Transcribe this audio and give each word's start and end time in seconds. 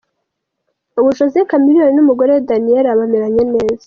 Ubu 0.99 1.09
Jose 1.17 1.39
Chameleone 1.49 1.93
n'umugore 1.95 2.31
we 2.35 2.41
Daniella 2.49 2.97
bameranye 2.99 3.43
neza. 3.53 3.79